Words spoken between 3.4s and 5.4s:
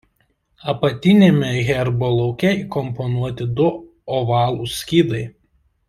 du ovalūs skydai.